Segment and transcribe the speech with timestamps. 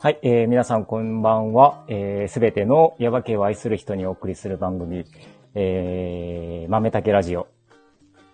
[0.00, 1.82] はい、えー、皆さんこんばんは。
[1.88, 5.04] す、えー、べ、てのヤバ系を愛する人にお送りする番組、
[5.56, 7.48] えー、豆竹ラジオ。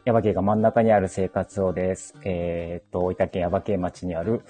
[0.04, 2.14] ヤバ系が真ん中にある生活をです。
[2.22, 4.42] えー、っと、大分県ヤバ系町にある、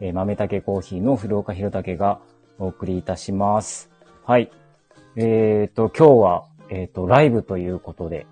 [0.00, 2.20] えー、豆竹コーヒーの古岡弘武が
[2.58, 3.90] お送りいたします。
[4.26, 4.52] はい。
[5.16, 8.26] えー、っと、今日は、えー、っと、ライブということで、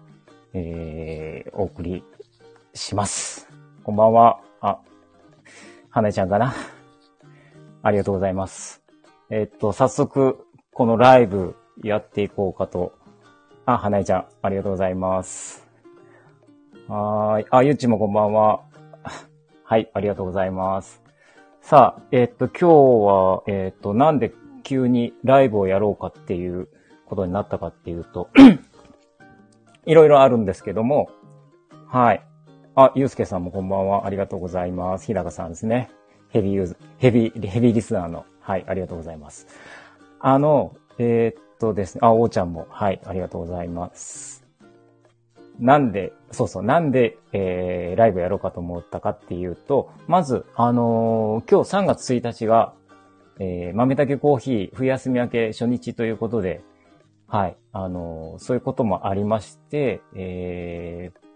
[0.53, 2.05] えー、お送り
[2.75, 3.49] します。
[3.83, 4.39] こんばんは。
[4.61, 4.79] あ、
[5.89, 6.53] 花ちゃんかな？
[7.83, 8.83] ありがとうございます。
[9.31, 12.93] えっと、早速、このライブやっていこうかと。
[13.67, 15.67] あ、花江ちゃん、ありがとうございます。
[16.89, 17.47] はい。
[17.51, 18.63] あ、ゆっちもこんばんは。
[19.63, 21.03] はい、ありがとうございます。
[21.61, 24.33] さあ、えっと、今日は、えっと、なんで
[24.65, 26.69] 急にライブをやろうかっていう
[27.05, 28.31] ことになったかっていうと、
[29.85, 31.11] いろいろあるんですけども、
[31.87, 32.23] はい。
[32.75, 34.07] あ、ゆうすけさんもこんばんは。
[34.07, 35.05] ありがとうございます。
[35.05, 35.91] ひらかさんですね。
[36.31, 39.47] ヘビーユーズ、ヘビー、ヘビーリスナーの、はい、ありがとうございます。
[40.21, 44.45] あの、えー、っとですね、あ、おーちゃんも、はい、ありがとうございます。
[45.59, 52.75] なんで、そうそう、なんで、えー、ライブやろうかと思ったかっていうと、まず、あのー、今日3月1日が、
[53.41, 56.63] えー、豆竹コーヒー冬休み明け初日ということで、
[57.27, 61.28] はい、あのー、そういうこともありまして、えー、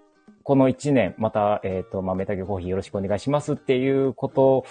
[0.43, 4.65] この1年、また、えっ、ー、と、豆竹コーヒーよろしくお願いしますっていうこと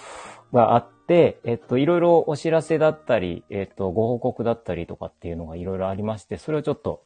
[0.52, 7.04] があって、えっ、と、いろいろお知らせだったり、えっ、と、ご報告だったりとかっていうのがいろいろありまして、それをちょっと、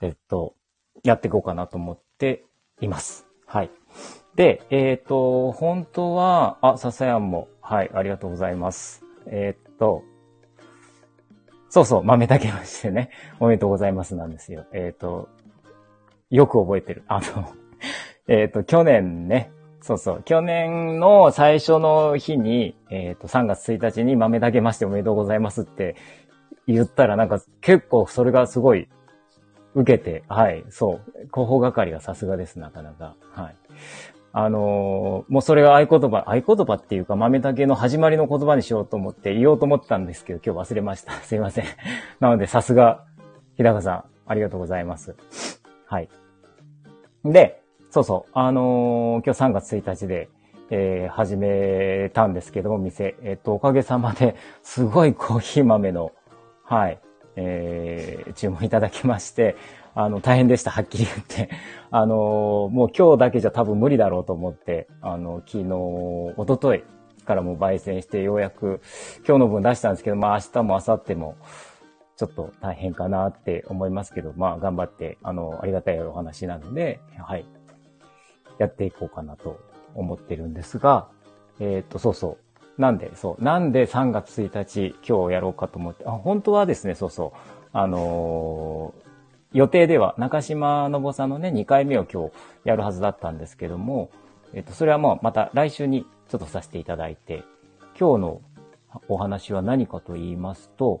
[0.00, 0.54] えっ、と、
[1.04, 2.44] やっていこうかなと思って
[2.80, 3.26] います。
[3.46, 3.70] はい。
[4.34, 9.04] で、えっ、と、本当は、あ、笹山も、はい、ありがとうございます。
[9.26, 10.02] えっ、と、
[11.68, 14.66] そうそう、豆竹ましてね、おめでとうございますなんですよ。
[14.72, 15.28] えっ、と、
[16.30, 17.02] よく覚えてる。
[17.08, 17.52] あの、
[18.28, 19.50] えっ、と、去年ね、
[19.80, 25.96] そうそう、去年の最初の日に、えっ、ー、と、3月1日に豆だけましておめでとうございますって
[26.68, 28.88] 言ったらなんか結構それがすごい
[29.74, 33.16] 受けて、はい、そう、広報係がさすがです、なかなか。
[33.32, 33.56] はい。
[34.34, 41.12] あのー、もうそれが合言葉、合言葉っていうか豆だけの始まりの言葉にしようと思って言おうと思ったんですけど、今日忘れました。
[41.24, 41.64] すいません。
[42.20, 43.04] なので、さすが、
[43.56, 45.16] 日高さん、ありがとうございます。
[45.86, 46.08] はい。
[47.24, 47.61] で、
[47.92, 48.30] そうそう。
[48.32, 50.30] あのー、今日3月1日で、
[50.70, 53.16] えー、始めたんですけども、店。
[53.22, 56.10] えっ、と、おかげさまで、すごいコーヒー豆の、
[56.64, 56.98] はい、
[57.36, 59.56] えー、注文いただきまして、
[59.94, 61.54] あの、大変でした、はっきり言って。
[61.92, 66.84] あのー、もう今日だけじゃ多分無理だろうと思って、あの、昨日、一昨日
[67.26, 68.80] からも焙煎して、ようやく
[69.28, 71.34] 今日の分出したんですけど、まあ明日も明後日も、
[72.16, 77.44] ちょっと大変かなって思いますけど、まあ頑張って、あの、ありがたいお話なので、はい、
[78.62, 79.60] やっていこうかなと
[79.94, 81.08] 思ってるんですが、
[81.58, 82.38] えっ、と、そうそ
[82.78, 82.80] う。
[82.80, 83.44] なんで、そう。
[83.44, 87.38] なんで3月1日今日やろうかと思って、あ、本当はですね、そうそう。
[87.72, 92.32] あのー、予定では中島信さんのね、2回目を今日
[92.64, 94.10] やるはずだったんですけども、
[94.54, 97.42] えっ、と、それはもうまた来週にちょっとさせていただいて、
[97.98, 98.42] 今日の
[99.08, 101.00] お話は何かと言いますと、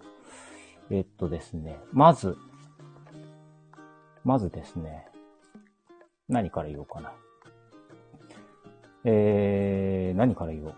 [0.90, 2.36] えっとですね、まず、
[4.24, 5.06] まずですね、
[6.28, 7.12] 何から言おうかな。
[9.04, 10.74] えー、何から言おう？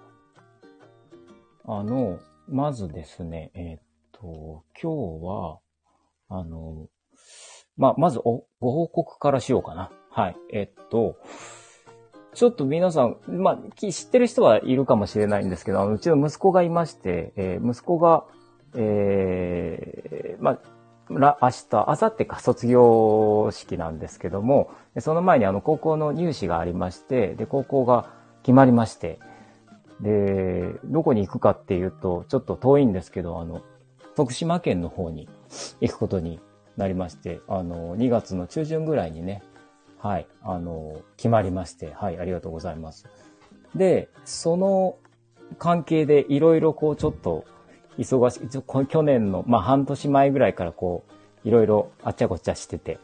[1.66, 2.18] あの、
[2.48, 3.78] まずですね、えっ、
[4.12, 5.58] と、今日は、
[6.28, 6.88] あの、
[7.76, 9.90] まあ、まずお、ご報告からしようかな。
[10.10, 10.36] はい。
[10.52, 11.16] えっと、
[12.34, 18.24] ちょっと皆さん、まあ、知ってる人はいるかもしれないんですけど、うちの息子がいまして、えー、息子が、
[18.74, 20.58] えー、ま
[21.10, 28.10] あ、明日、明後日か卒業式なんですけども、その前にあの高校の入試がありまして、で、高校が
[28.44, 29.18] 決まりまして、
[30.00, 33.62] で、どこに行くかっていうと、ちょっと遠いんですけど、あの、
[34.14, 35.28] 徳島県の方に
[35.80, 36.38] 行くことに
[36.76, 39.42] なりまして、あの、2月の中旬ぐらいにね、
[39.98, 43.08] はい、あの、決まりまして、はい、ありがとうございます。
[43.74, 44.96] で、その
[45.58, 47.44] 関係でいろいろこうちょっと
[47.98, 51.04] 忙しい、去年の、まあ、半年前ぐらいからこ
[51.44, 52.98] う、いろいろあっちゃこっちゃしてて。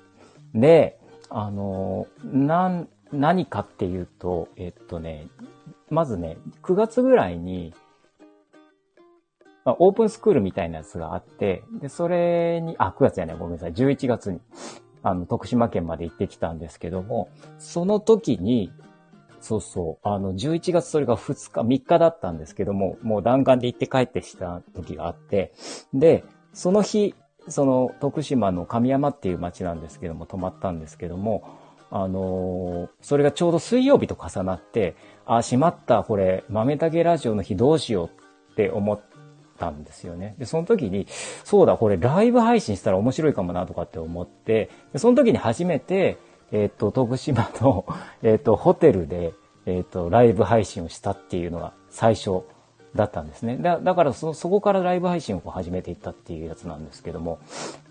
[0.54, 0.98] で、
[1.28, 5.26] あの、なん、何かっていうと、えっとね、
[5.88, 7.74] まずね、9月ぐらいに、
[9.64, 14.40] まあ、オープンスクールみたいなやつがあって、で、それに、あ、9月やね、ごめんなさい、11月に、
[15.02, 17.28] あの、徳島県まで行ってきたんですけども、
[17.58, 18.72] その時に、
[19.40, 20.08] そうそう。
[20.08, 25.52] あの、11月それが2日、3日だったんですけども、もう弾丸で行って帰ってした時があって、
[25.94, 27.14] で、その日、
[27.48, 31.42] その徳島の神山っていう町なんですけども、泊まったんですけども、
[31.90, 34.94] あのー、それがちょうど水曜日と重なって、
[35.26, 39.00] あ、しまった、これ、豆竹ラジオの日どうしようって思っ
[39.58, 40.34] たんですよね。
[40.38, 41.06] で、その時に、
[41.44, 46.18] そうだ、これライブ配信したら面白いかもなとかって思って、でその時に初めて、
[46.52, 47.86] えっ、ー、と、徳島の、
[48.22, 49.34] えっ、と、ホテルで、
[49.66, 52.42] えっ、ー、と、ライブ配信をしたっていうのが最初
[52.94, 53.56] だったんですね。
[53.56, 57.38] だだからそ、そこからライブ配信を始めていったっていうやつなんですけども、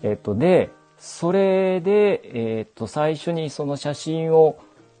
[0.02, 0.70] えっ、と、で、
[1.00, 4.58] それで、えっ、と、最初にその写真を、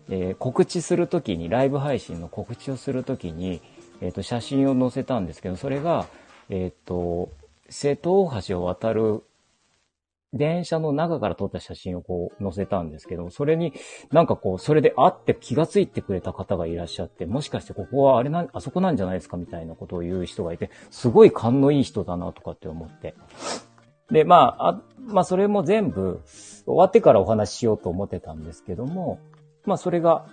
[0.08, 3.60] え告知するときに、ライブ配信の告知をするときに、
[4.00, 6.06] えっ、と、写真を載せたんですけど、それが、
[6.48, 7.28] えっ、と、
[7.68, 9.22] 瀬戸大橋を渡る
[10.32, 13.72] 電車の中から撮った写真をこう載せたんですけど、それに
[14.12, 23.14] なんかこう、それで会って気がついてくれた方がいらっしゃって、もしかしてここはあれな、あそこなんじゃないですかみたいなことを言う人がいて、すごい勘のいい人だなとかって思って。
[24.10, 26.20] で、まあ、あまあそれも全部
[26.64, 29.18] 終わってからお話ししようと思ってたんですけども、
[29.64, 30.26] まあそれが、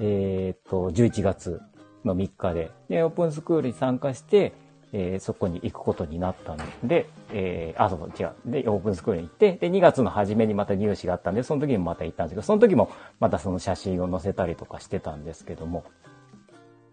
[0.00, 1.60] えっ、と、11月
[2.04, 4.52] の3日で、で、オープンスクールに参加して、
[4.92, 8.32] えー、そこに行くことになったので、えー、あ、そう、違う。
[8.46, 12.90] で、オープンスクールに行って、で、2月の初めにまた入試があったんで、その時にもまた行ったんですけど、その時も
[13.20, 15.84] またその写真を載せたりとかしてたんですけども、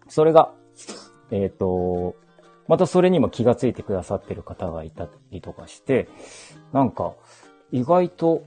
[0.08, 0.52] それが、
[1.30, 2.16] えっ、ー、と、
[2.68, 6.08] またそれにも気がついてくださってる方がいたりとかして、
[6.72, 7.14] なんか、
[7.72, 8.44] 意外と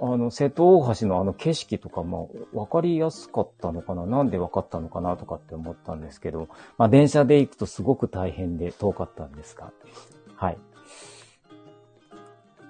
[0.00, 9.72] あの、瀬戸大橋のあの景色とかも分かりやすかったのかななんで分かったのかなとかって思ったんですけど、まあ電車で行くとすごく大変で遠かったんですが、
[10.36, 10.58] はい。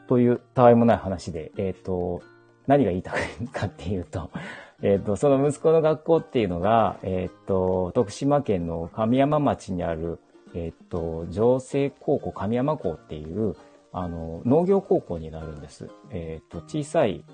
[0.06, 2.22] というたわいもない話で、えっ、ー、と、
[2.66, 4.30] 何が言いたいかっていうと、
[4.80, 10.19] えっ、ー、と、その息子の学校っていうのが、えっ、ー、と、徳島県の神山町にある、
[10.54, 13.56] えっ、と、上西高校神山校っていう、
[13.92, 15.88] あの、農業高校になるんです。
[16.10, 17.24] えっ、と、小さい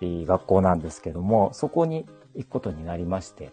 [0.00, 3.50] 学校なんですけども、そこに行くことになりまして、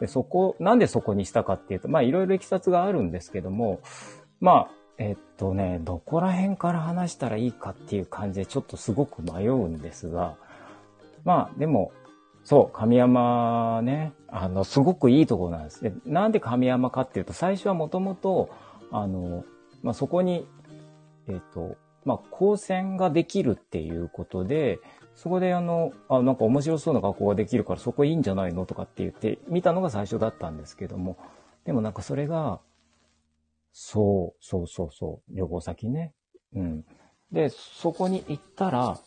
[0.00, 3.80] で、そこ、なんでそこにしたかっていうと、まあ、いろいろいきさつがあるんですけども、
[4.40, 10.36] まあ、えっとね、どこら辺から話したらいいかっていう感じでちょっとすごく迷うんですが、
[11.24, 11.92] まあ、でも、
[12.44, 15.82] そう、神山ね、あの、すごくいいところなんです。
[15.82, 18.50] で、なんで神山かっていうと、最初はもともと、
[18.90, 19.44] あの、
[19.82, 20.46] まあ、そこに、
[21.26, 24.78] えっ、ー、と、まあ、高専ができるっていうことで、
[25.14, 31.16] そこであの、あ、なんか面白そうな学校ができるからそこいいんじゃないのとかって言って見たのが最初だったんですけども、
[31.64, 32.60] でもなんかそれが、
[33.72, 36.12] そう、そうそうそう、旅行先ね。
[36.54, 36.84] うん。
[37.32, 38.98] で、そこに行ったら、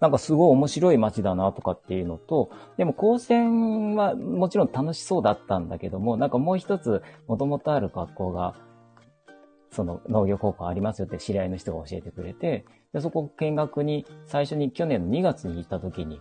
[0.00, 8.54] なんかすごい面白い街だなとかっていうのと、でも高専はもちろん楽しそうだったんだけども、なんかもう一つ元々ある学校が
[9.70, 16.20] その農業高校ありますよって知り合いの人が教えてくれて、で、そこ見学に最初に去年の2月に行った時に、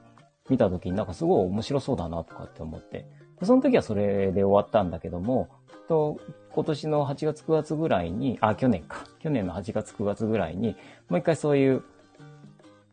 [0.50, 3.06] 見た時になんかすごい面白そうだなとかって思って、
[3.40, 5.50] でその時はそれで終わったんだけども、
[5.88, 6.18] と
[6.52, 9.06] 今年の8月9月ぐらいに、あ、去年か。
[9.20, 10.76] 去年の8月9月ぐらいに、
[11.10, 11.84] もう一回そういう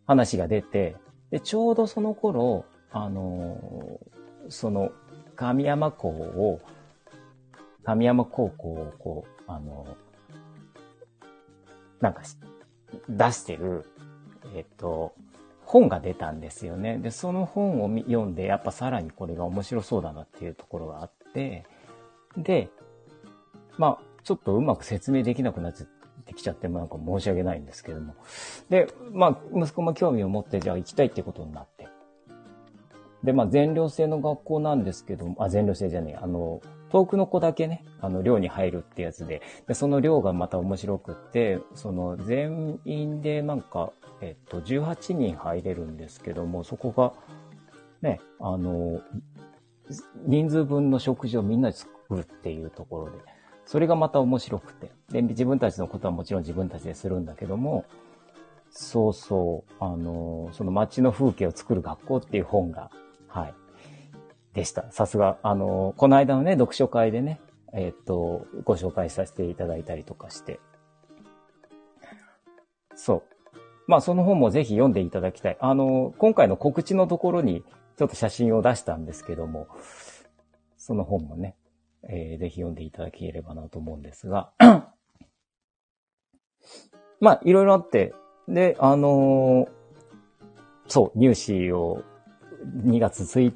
[0.07, 0.97] 話が出て、
[1.31, 4.01] で、ちょうどその頃、あの
[4.49, 4.91] その、
[5.37, 6.61] 神山校を、
[7.85, 9.87] 神山高校をこう、あの
[12.01, 12.23] なんか
[13.09, 13.85] 出してる、
[14.55, 15.15] えっと、
[15.65, 16.99] 本が出たんですよね。
[16.99, 21.65] で、その本を読んで、やっぱさらにこれが面白そうだなっていうところがあって、
[22.37, 22.69] で、
[23.79, 25.87] まあ、ちょっとうまく説明できなくなっ
[26.25, 28.15] てきちゃって、なんか申し訳ないんですけども。
[28.71, 31.89] で、まあ、息子も興味を持って、じゃあ行きたいってことになって。
[33.23, 47.15] で、まあ、全寮制の学校なんですけども、あ、全寮制じゃねえ、あの、遠くの子だけね、あの、寮に入るってやつで、で、その寮がまた面白くって、その、全員でなんか、えっと、18人入れるんですけども、そこが、
[48.03, 49.01] ね、あの、
[50.27, 53.34] 人数分の食事をみんなで作るっていうところで、ね
[53.67, 54.91] それがまた面白くて。
[55.11, 57.85] で、自分たちのことはもちろん自分たちでするんだけども、
[58.71, 62.91] そうそう、あの、その街の風景を作る学校っていう本が、
[63.29, 63.55] はい、
[64.53, 64.91] でした。
[64.91, 67.41] さすが、あの、この間のね、読書会でね、
[67.73, 70.61] えっ、と、ご紹介させていただいたりとかして。
[72.95, 73.23] そう。
[73.87, 75.57] まあ、その本もぜひ読んでいただきたい。
[75.61, 77.65] あの、今回の告知のところに
[77.97, 79.69] ちょっと写真を出したんですけども、
[80.77, 81.57] その本もね、
[82.09, 84.51] えー、ぜひ読んでいただければなと思うんですが、
[87.21, 88.15] まあ、いろいろあって、
[88.49, 89.69] で、あのー、
[90.89, 92.03] そう、入試を
[92.65, 93.53] 2月1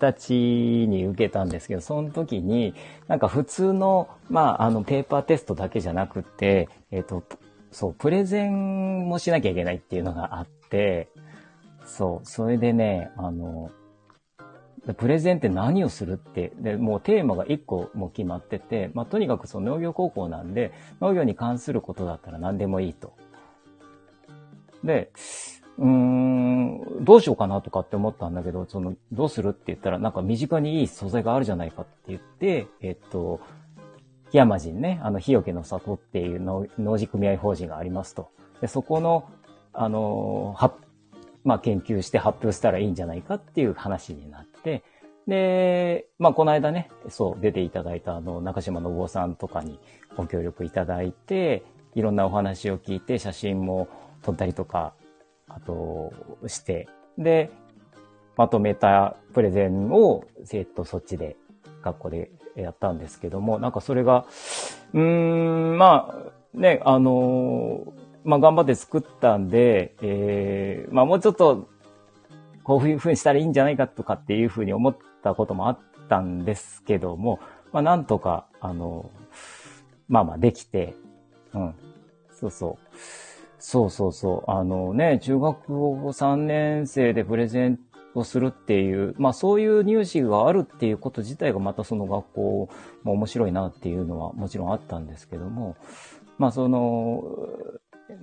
[0.85, 2.75] 日に受けたんですけど、その時に、
[3.07, 7.23] なんか普通の、まあ、あの、ペーパーテストだけじゃなくて、えっ、ー、と、
[7.71, 11.09] そう、プレゼンもしなきゃいけないっていうのがあって、
[11.85, 13.71] そう、それでね、あの、
[14.95, 23.13] プレゼンって何をするって、で、もうテーマが一個も決まってて、まあ、とにかくその農業高校なんで、農業に関することだったら何でもいいと。
[24.85, 25.11] で、
[25.79, 33.41] うーん、どうしようかなとかって思ったんだけど、その、どうするって言ったら、なんか身近にいい素材があるじゃないかって言って、えっと、
[34.31, 38.31] 檜山人ね、あの、日よけの里っていう農事組合法人がありますと。
[38.61, 39.29] で、そこの、
[39.73, 40.75] あの、は、
[41.45, 44.83] まあ、研究して発表したらいいんじゃないかっていう話になって、
[45.27, 49.79] で、まあ、この間ね、そう、出ていただいたあの、中島信夫さんとかに
[50.17, 51.63] ご協力いただいて、
[51.95, 53.89] いろんなお話を聞いて、写真も
[54.23, 54.95] 撮ったりとか、
[55.49, 56.13] あと、
[56.47, 57.51] して、で、
[58.37, 61.37] まとめたプレゼンを、えっと、そっちで、
[61.83, 64.27] 学校でやったんですけども、なんかそれが、
[64.95, 66.15] うーん、ま
[66.55, 67.93] あ、ね、あの
[68.29, 71.71] まあ、頑張って作ったんで、えー、まあ、もうちょっと、
[72.63, 75.79] こういう風にしたらいいんじゃないかとかっていう風に思ったこともあっ
[76.11, 77.41] たんですけども、
[77.73, 79.11] まあ、なんとか、あの、
[80.09, 80.95] まあまあできて、
[81.55, 81.75] うん。
[82.31, 82.97] そうそう。
[83.59, 84.51] そうそうそう。
[84.51, 87.79] あのね、中学校3年生でプレゼン
[88.13, 92.69] トするっていう、まあそういう入試があるっていうこと自体がまたその学校
[93.05, 95.77] も面白いなっていうのはもちろんあったんですけども、
[96.37, 97.25] まあその、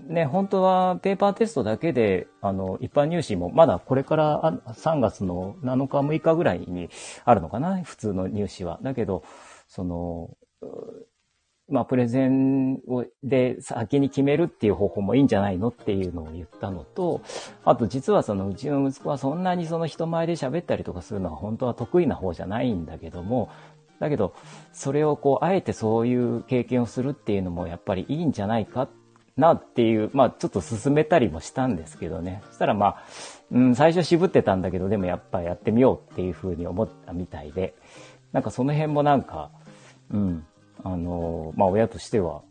[0.08, 6.90] ね、本当はペーパーテストだけで、あの、一般入試もまだこれから3月の7日6日ぐらいに
[7.24, 8.80] あるのかな普通の入試は。
[8.82, 9.24] だけど、
[9.68, 10.38] その、
[11.68, 17.22] まあ、プレゼンを、で、先に決めるっていう方法もいいんじゃないのっていうのを言ったのと、
[17.64, 23.50] あと実はそのうちの息子はそんなにその人前で喋ったりとかするのは本当は得意な方じゃないんだけども、
[24.00, 24.34] だけど、
[24.74, 28.88] それをこう、あえてそういう経験をするっていうのもやっぱりいいんじゃないか
[29.38, 32.42] なっていう、まあちょっと進めたりもしたんですけどね。
[32.48, 33.04] そしたらまあ、
[33.52, 37.76] うん、最初渋ってたんだけど、でもやっぱやってみようっていうふうに思ったみたいで、
[38.32, 39.52] なんかその辺もなんか、
[40.12, 40.46] うん、
[40.84, 42.42] あの、まあ親としては、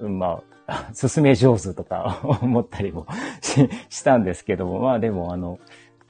[0.00, 3.06] うん、まあ、 進め上手とか 思ったりも
[3.90, 5.58] したんですけども、まあでもあの、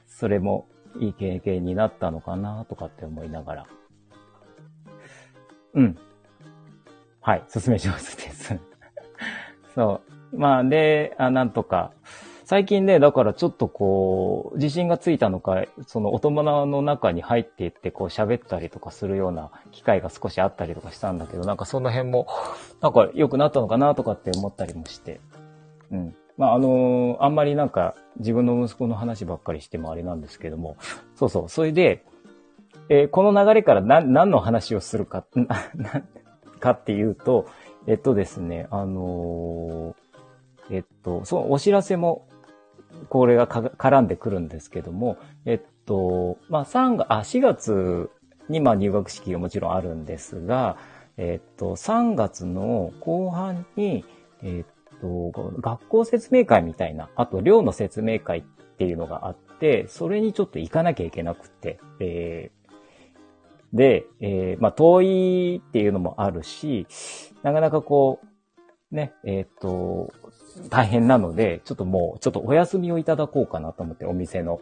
[0.07, 0.67] それも
[0.99, 3.65] いい経験になったのかなとかって思いながら。
[5.73, 5.97] うん。
[7.19, 8.72] はい、進め上手です
[9.75, 10.01] そ
[10.33, 10.37] う。
[10.37, 11.91] まあ、で、あなんとか、
[12.45, 22.27] 最近ね、だからちょっとこう、自信がついたのか、そのお友の中に入っていってこう喋ったりとかするような機会が少しあったりとかしたんだけど、なんかその辺も、
[22.81, 25.21] なんか良くなったのかなとかって思ったりもして。
[25.91, 26.15] うん。
[26.37, 30.77] まあ、あのー、あんまりなんか自分の息子の話ばっかりしてもあれなんですけども、
[31.15, 32.03] そうそう、それで、
[32.89, 35.23] えー、この流れから何、何の話をするか、
[36.59, 37.45] かっていうと、
[37.87, 42.27] えっとですね、あのー、えっと、そのお知らせも、
[43.09, 48.09] これが絡んでくるんですけども、えっと、まあ、3月、あ、4月
[48.49, 50.77] にま入学式がもちろんあるんですが、
[51.17, 54.05] えっと、3月の後半に、
[54.41, 58.43] えっと、学校説明会みたいな、あと寮の説明会っ
[58.77, 62.62] ていうのがあって、それにちょっと行かなきゃいけなくて、えー、
[63.73, 66.87] で、えー、まあ、遠いっていうのもあるし、
[67.41, 68.19] なかなかこ
[68.91, 70.13] う、ね、えっ、と、
[70.69, 74.61] 大変なので、ちょっともう、ちょっとお休みをいただこうかなと思って、お店の。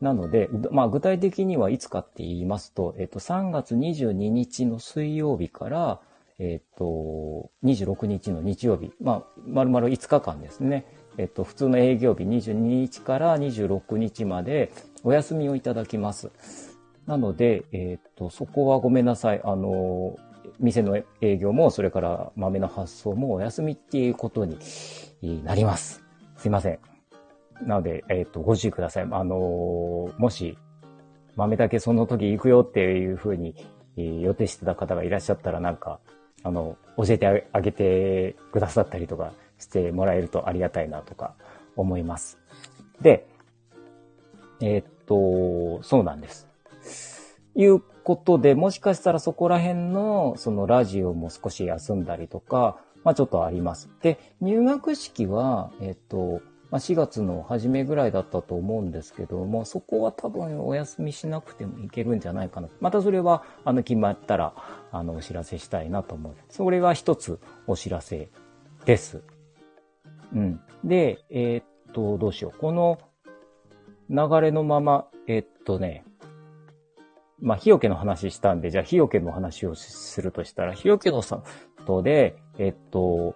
[0.00, 6.00] なので、まあ、具体的にはいつかって言いますと、えっ、と、3月22日の水曜日から、
[6.38, 10.86] えっ、と、26日の日曜日、まあ、丸々5日間ですね。
[11.18, 16.71] えっ、と、普通の営業日22日から26日までお休みをいただきます。
[17.06, 19.40] なので、えっ、と、そこはごめんなさい。
[19.44, 20.16] あの、
[20.60, 24.58] 店の営業も、それから豆の発送もお休みっていうことに
[25.44, 26.02] なります。
[26.36, 26.78] すいません。
[27.66, 29.08] なので、えっ、と、ご注意ください。
[29.10, 30.56] あの、もし、
[31.36, 33.54] 豆だけその時行くよっていうふうに、
[33.96, 36.00] 予定してた方がいらっしゃったらなんか、
[36.44, 41.34] あの、教えてあげてくださったりとかしてもらえるとありがたいなとか
[41.76, 42.38] 思います。
[43.00, 43.26] で、
[44.60, 46.51] えっと、そうなんです。
[47.54, 53.90] いうことで、もしかしたらそこら辺の、そのラジオも少し休んだりとか、まあちょっとあります。
[54.02, 56.40] で、入学式は、えっと、
[56.72, 62.68] まあ、4月の初めぐらいだったと思うんですけども、そこは多分お休みしなくてもいけるんじゃないかな。
[62.80, 64.54] またそれは、あの、決まったら、
[64.90, 66.34] あの、お知らせしたいなと思う。
[66.48, 68.30] それが一つお知らせ
[68.86, 69.22] です。
[70.34, 70.60] うん。
[70.82, 72.58] で、えー、っと、どうしよう。
[72.58, 72.98] この
[74.08, 76.04] 流れのまま、えー、っとね、
[77.42, 83.34] まあ、日よけの話したんで、じゃあ日よけの話をするとしたら、日よけの里で、えっと、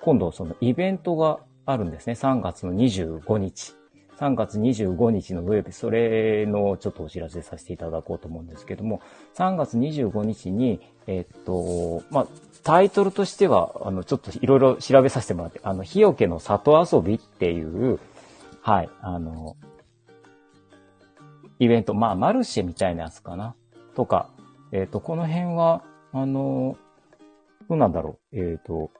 [0.00, 2.12] 今度そのイベントがあるんですね。
[2.12, 3.74] 3月の25日。
[4.18, 9.00] 3月25日の土曜日、それのちょっとお知らせさせていただこうと思うんですけども、
[9.34, 12.26] 3月25日に、えっと、まあ、
[12.62, 17.98] タイトルとしては、あの、ちょっといろいろ調べさせてもらって、あの、日よけの里遊びっていう、
[18.60, 19.56] はい、あの、
[21.58, 23.54] イベント、まあ、マルシェみたいなやつかな。
[23.94, 24.30] とか、
[24.72, 26.76] えっ、と、この辺は、あの、
[27.68, 28.36] どうなんだろう。
[28.36, 28.90] えっ、と、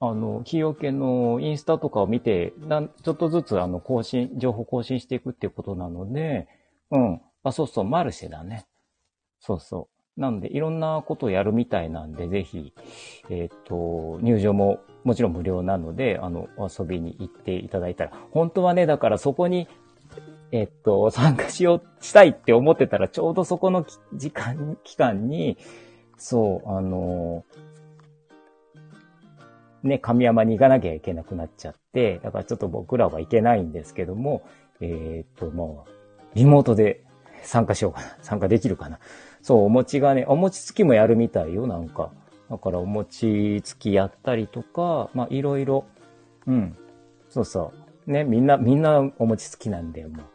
[0.00, 6.48] あの、日よけのインスタとかを見て、なんちょっとずつあの、更新、情報更新していくっていうことなので、
[6.90, 7.20] うん。
[7.44, 8.66] あ、そうそう、マルシェだね。
[9.38, 10.20] そうそう。
[10.20, 12.72] なんで、いろんなことをやるみたいなんで、ぜひ、
[13.30, 19.68] えっ、と、入場ももちろん無料なので、あの、遊びに行っていただいたら、本当はね、だからそこに、
[20.52, 25.56] えっ、と、参加しよう、したいって思ってたら、ちょうどそこの時間、期間に、
[26.18, 27.44] そう、あの
[29.82, 34.42] ね、神山に行かなきゃいけなくなっちゃって、だからちょっと僕らは行けないんですけども、
[34.80, 35.90] えっ、と、もう、
[36.34, 37.02] リモートで
[37.42, 38.16] 参加しようかな。
[38.20, 38.98] 参加できるかな。
[39.40, 42.12] そう、お餅がね、お餅つきもやるみたいよ、なんか。
[42.50, 45.86] だからお餅つきやったりとか、まあいろいろ、
[46.46, 46.76] うん。
[47.30, 47.72] そうそ
[48.06, 48.10] う。
[48.10, 50.31] ね、みんな、みんなお餅つきなんだよ、もう。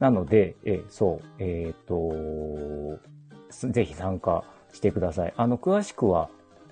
[0.00, 4.42] なので、えそう、えっ、ー、と、ぜひ参加
[4.72, 5.34] してください。
[5.36, 6.28] あの、詳しくは、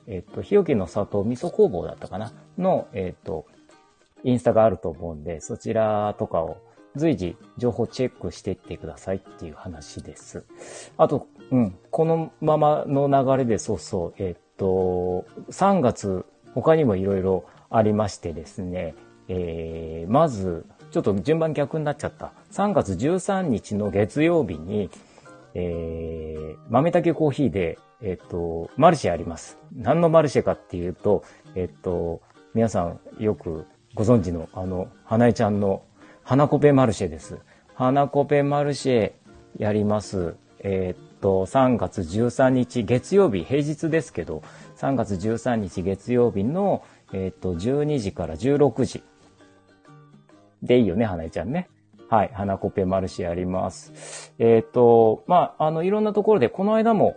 [0.06, 2.32] えっ、ー、と、日置の里味噌工房だったかな？
[2.56, 3.46] の、えっ、ー、と、
[4.24, 6.56] インスタがあると思うんで、そちらとかを
[6.96, 10.44] 随時情報チェックしていってくださいっていう話です。
[10.96, 18.94] あと、うん、このままの流れでそうそう、えっ、と、3月、他にもいろいろありましてですね、
[19.28, 22.32] えー、まず、ちょっと順番逆になっちゃった。
[22.52, 24.90] 3月13日の月曜日に、
[25.54, 29.58] えー、豆竹コーヒーで、えっ、と、マルシェあります。
[29.74, 31.24] 何のマルシェかっていうと、
[31.54, 32.22] えっ、と、
[32.54, 35.82] 皆さんよくご存知の、あの、花江ちゃんの
[36.22, 37.38] 花コペマルシェです。
[37.74, 39.12] 花コペマルシェ
[39.58, 40.36] やります。
[40.60, 44.42] えっ、と、3月13日月曜日、平日ですけど、
[44.76, 49.02] 3月13日月曜日の、えっ、と、12時から16時
[50.62, 51.68] でいいよね、花江ちゃんね。
[52.08, 52.30] はい。
[52.32, 54.34] 花コペマルシェあります。
[54.38, 57.16] えっ、ー、と、まあ、あの、いろんなところで、この間も、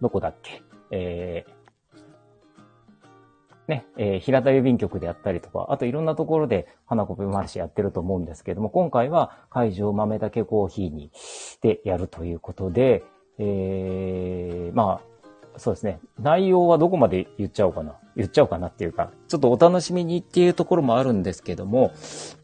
[0.00, 0.62] どこだっけ？
[0.90, 1.50] えー、
[3.68, 11.12] ね、えー、平田郵便局であったりとか、あといろんなところで花コペマルシェやってると思うんですけども、今回は会場豆だけコーヒーに
[11.60, 13.04] でやるということで、
[13.38, 15.09] えー、まあ、
[15.60, 16.00] そうですね。
[16.18, 17.94] 内容はどこまで言っちゃおうかな。
[18.16, 21.92] 言っちゃおうかなっていうか、ちょっとお楽しみにっていうところもあるんですけども、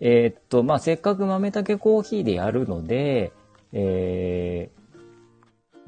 [0.00, 3.32] えー、っと、まあ、せっかく豆竹コーヒーでやるので、
[3.72, 4.70] え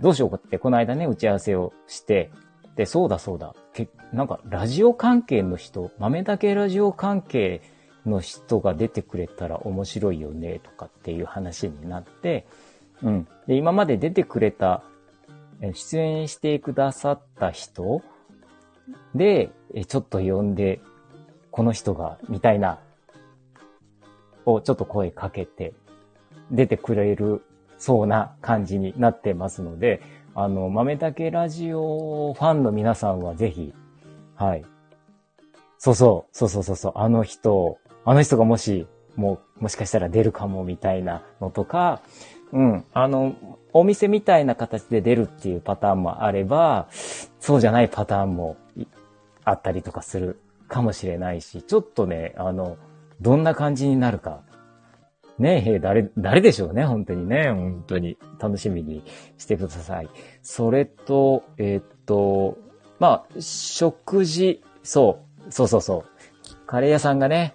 [0.00, 2.30] ー、どうしようかって、この間ね、打ち合わせをして、
[2.76, 7.60] で、そうだそうだ、けなんか、ラジオ関係の人、豆竹ラジオ関係
[8.06, 12.46] の人が出てくれたら面白いよね、とかっていう話になって、
[13.02, 13.28] うん。
[13.46, 14.82] で、今まで出てくれた
[15.74, 18.02] 出演してくださった人？
[19.14, 19.50] で、
[19.86, 20.80] ちょっと呼んで、
[21.50, 22.78] この人が、みたいな、
[24.46, 25.74] をちょっと声かけて、
[26.50, 27.42] 出てくれる
[27.76, 30.00] そうな感じになってますので、
[30.34, 33.74] あの、豆竹ラジオファンの皆さんはぜひ、
[34.36, 34.64] はい。
[35.78, 42.00] そうそう、そうそうそうそう、あの人、あの人がもし、もう、もしかしたら出るかもみたいなのとか、
[42.52, 42.84] うん。
[42.92, 43.34] あの、
[43.72, 46.88] お店みたいな形で出るっていうパターンもあれば、
[47.40, 48.56] そうじゃないパターンも
[49.44, 52.76] あったりとかするかもしれないし、ちょっとね、あの、
[53.20, 54.40] どんな感じになるか。
[55.38, 58.18] ねえ、誰、誰でしょうね、本当にね、本当に。
[58.40, 59.02] 楽しみに
[59.36, 60.08] してください。
[60.42, 62.58] それと、えー、っと、
[62.98, 66.66] まあ、食事、そう、そうそうそう。
[66.66, 67.54] カレー屋さんがね、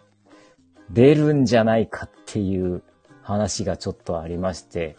[0.89, 2.83] 出るんじゃないかっていう
[3.23, 4.95] 話がちょっとありまして、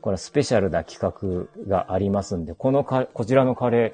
[0.00, 3.92] これはスペシャルな企画がありますんで、このか、こちらのカレ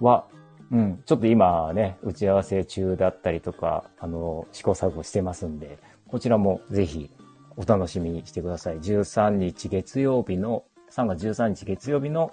[0.00, 0.26] ーは、
[0.72, 7.10] うん、ちょっと今ね、打ち合わせ中だったりとか、あの、試行錯誤してますんで、こちらもぜひ
[7.56, 8.78] お楽しみにしてください。
[8.78, 12.32] 13日月曜日の、3月13日月曜日の、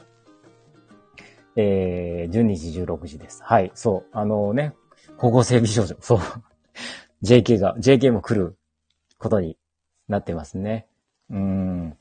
[1.55, 3.43] えー、12時16時です。
[3.43, 4.73] はい、そう、あのね、
[5.17, 6.19] 高校生美少女、そう、
[7.23, 8.57] JK が、JK も来る
[9.19, 9.57] ことに
[10.13, 10.85] なってますね。
[11.29, 11.97] うん。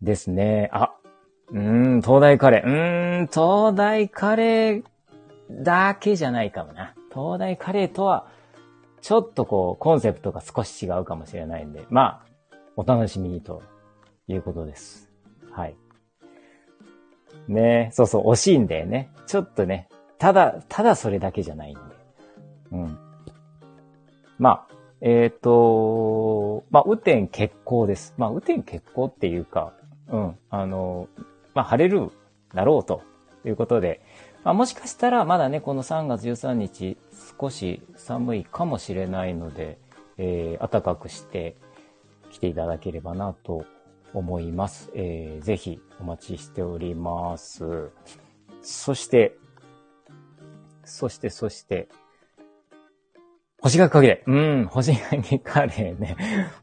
[0.00, 0.70] ですね。
[0.72, 0.92] あ、
[1.52, 2.62] うん、東大カレー。
[2.64, 4.82] うーん、東大カレー
[5.50, 6.94] だけじゃないかもな。
[7.12, 8.26] 東大カレーとは、
[9.02, 13.62] ちょっとこう、コンセプトが少し違うかもしれないんで、まあ、お楽しみにと
[14.28, 15.10] いうことです。
[15.50, 15.76] はい。
[17.48, 19.10] ねそうそう、惜しいんだよね。
[19.26, 19.88] ちょっとね、
[20.18, 21.80] ただ、ただそれだけじゃないんで。
[22.72, 22.98] うん。
[24.38, 24.71] まあ、
[25.04, 28.14] えっ、と、まあ、雨天決行です。
[28.16, 29.72] まあ、雨天決行っていうか、
[30.08, 31.08] うん、あの、
[31.54, 32.10] まあ、晴れる
[32.54, 33.02] だろうと
[33.44, 34.00] いうことで、
[34.44, 36.96] まあ、もしかしたらまだね、この3月13日、
[37.40, 39.78] 少し寒いかもしれないので、
[40.18, 41.56] えー、暖かくして
[42.30, 43.64] 来ていただければなと
[44.14, 44.92] 思います。
[44.94, 47.90] えー、ぜひお待ちしております。
[48.62, 49.36] そして、
[50.84, 51.88] そして、そして、
[53.62, 54.30] 干し柿カレー。
[54.30, 56.16] うん、干し柿カレーね。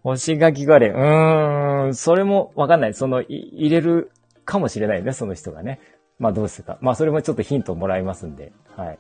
[0.04, 0.94] 干し柿カレー。
[0.94, 2.94] うーん、それもわかんない。
[2.94, 4.12] その、い入れる
[4.44, 5.80] かもしれないね、その人がね。
[6.20, 6.78] まあどうするか。
[6.82, 8.52] まあそれもちょっとヒントもらいますんで。
[8.76, 9.00] はい。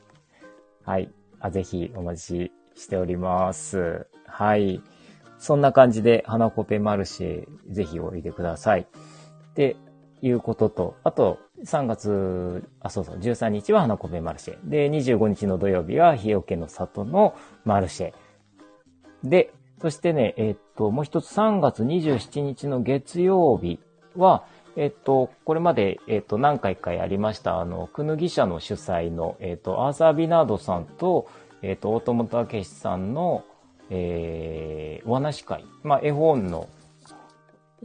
[0.85, 1.11] はい。
[1.41, 4.07] あ、ぜひお待ちしております。
[4.25, 4.81] はい。
[5.37, 8.81] そんな感じで、花コペマルシェ、ぜひおいでください。
[8.81, 9.75] って
[10.21, 14.57] いうことと、あと、3月、あ、そうそう、13日は花コペマルシェ。
[14.63, 18.13] で、25日の土曜日は、日よけの里のマルシェ。
[19.23, 23.79] で、そしてね、えっと、もう一つ3月27日の月曜日
[24.15, 24.43] は、
[24.75, 31.27] えっと、これまで、えっと、何回かやりました、あの、くぬぎ社の主催の、えっと、アーサー・ビナードさんと、
[31.61, 33.43] えっと、大友武さんの、
[33.89, 35.65] えー、お話会。
[35.83, 36.69] まあ、絵本の、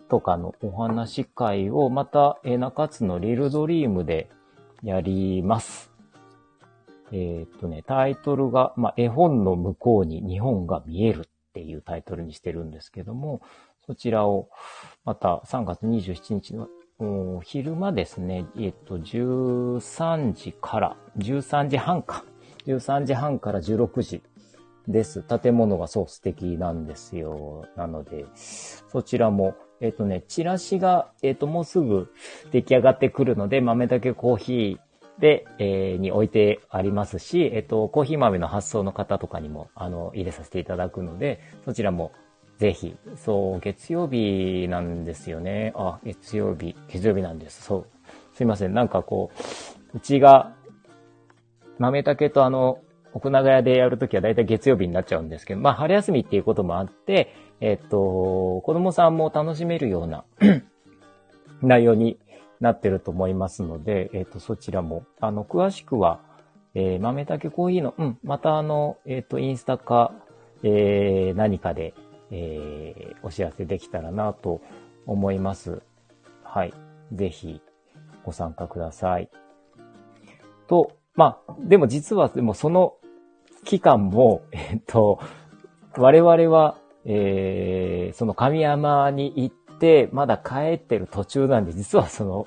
[0.09, 4.31] とかのお話会を、また、えー、中津のリルドリームで
[4.83, 5.91] やります。
[7.13, 13.41] えっとね、タイトルが、まあ、絵本の向こうに日本が見えるっていうタイトルにしてるんですけども、
[13.87, 14.49] そちらを、
[15.05, 16.69] また3月27日の
[17.45, 22.25] 昼間ですね、えっと、13時から、13時半か。
[22.67, 24.23] 13時半から16時
[24.89, 25.23] です。
[25.23, 27.67] 建物がそう素敵なんですよ。
[27.77, 32.11] なので、そちらも、えっとね、チラシが、えっと、もうすぐ
[32.51, 42.13] 出来上がってくるので、豆だけコーヒーで、えーに置いてありますし、えっと、コーヒー豆の発送の方とかにも、あの、入れさせていただくので、そちらも
[42.59, 45.73] ぜひ、そう、月曜日なんですよね。
[45.77, 47.63] あ、月曜日、月曜日なんです。
[47.63, 47.87] そう。
[48.35, 48.75] すいません。
[48.75, 49.31] なんかこ
[49.93, 50.55] う、うちが、
[51.79, 52.79] 豆竹とあの、
[53.15, 60.25] 奥長屋でやるときはだいたい月曜日になっちゃうんですけど、まあ、春休みっていうこともあって、えっと、子供さんも楽しめるような
[61.63, 62.19] 内容に
[62.61, 66.21] なってると思いますので、えっと、そちらも、あの、詳しくは、
[66.75, 70.13] えー豆竹コーヒーの、うん、またあの、えっと、インスタか、
[70.65, 71.95] えー何かで、
[72.33, 74.61] えーお知らせできたらなと
[75.07, 75.83] 思います。
[76.43, 76.75] はい。
[77.13, 77.61] ぜひ、
[78.25, 79.31] ご参加ください。
[80.67, 82.95] と、まあ、でも実は、でもその
[83.65, 85.21] 期間も、えっと、
[85.97, 92.47] 我々は、えーその神山に行って、まだ帰ってる途中なんで、実はその、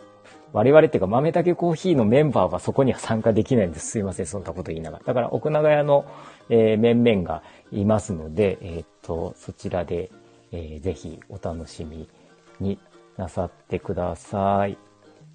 [0.53, 3.91] 我々っていうか、豆竹コーヒーのメンバーはそこには参加できないんです。
[3.91, 5.03] すいません、そんなこと言いながら。
[5.03, 6.05] だから、奥長屋の、
[6.49, 10.09] えー面々がいますので、えーっと、そちらで、
[10.51, 12.07] えーぜひお楽しみ
[12.61, 12.79] に
[13.17, 14.77] なさってください。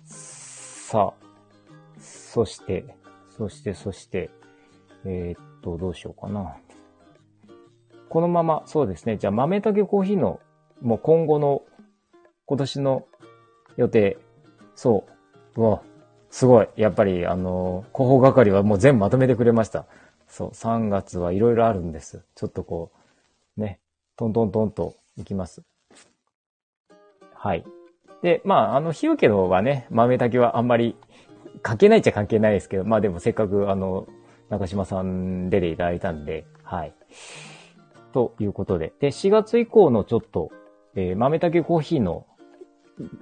[0.07, 1.15] さあ、
[2.01, 2.87] そして、
[3.37, 4.31] そして、そして、
[5.05, 6.57] えーっと、どうしようかな。
[8.09, 9.17] このまま、そうですね。
[9.17, 10.41] じゃあ、豆竹コーヒーの、
[10.83, 11.63] もう今後の、
[12.47, 13.07] 今年の
[13.77, 14.19] 予定、
[14.75, 15.05] そ
[15.57, 15.61] う。
[15.61, 15.83] うわ、
[16.31, 16.69] すごい。
[16.77, 19.87] やっぱり、あの、広報係はもう全部まとめてくれました。
[20.27, 22.23] そう、3月はいろいろあるんです。
[22.35, 22.91] ちょっとこ
[23.57, 23.81] う、ね、
[24.17, 25.63] トントントンといきます。
[27.35, 27.65] はい。
[28.23, 30.97] で、まあ、あの、日よけのはね、豆竹はあんまり
[31.63, 34.07] 関係ないっちゃ関係ないですけど、まあでもせっかく、あの、
[34.53, 36.93] 中島さん出ていただいたんで、はい。
[38.13, 38.93] ということで。
[39.01, 40.51] で、4月以降のちょっと、
[40.95, 42.27] えー豆竹コーヒーの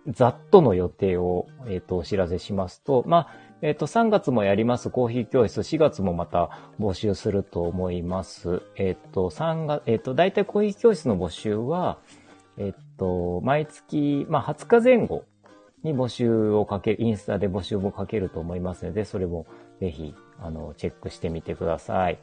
[0.09, 3.29] ざっとの予定を、えっ、と、お知らせしますと、まあ、
[3.63, 8.63] えっ、と、3月もやりますコーヒー教室、4月もまた募集すると思います。
[8.75, 11.99] えっ、と、3月、えっ、と、大体コーヒー教室の募集は、
[12.57, 15.23] えっ、と、毎月、まあ、20日前後
[15.85, 19.47] に募集をかける、インスタで募集をかけると思いますので、それも
[19.79, 20.13] ぜひ、
[20.43, 22.19] あの、チェックしてみてください。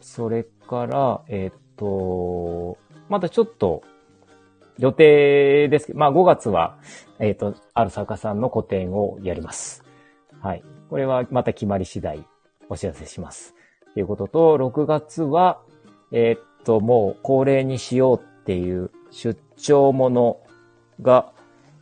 [0.00, 2.78] それから、えっ、と、
[3.08, 3.82] まだちょっと、
[4.78, 6.78] 予定ですけど、まあ5月は、
[7.18, 9.84] えっ、と、ある作家さんの個展をやります。
[10.40, 10.62] はい。
[10.88, 12.24] これはまた決まり次第
[12.68, 13.54] お知らせします。
[13.94, 15.60] ということと、6月は、
[16.12, 20.40] えっ、と、もう恒例にしようっていう出張もの
[21.02, 21.32] が、